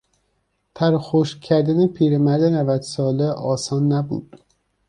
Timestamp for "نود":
2.43-2.81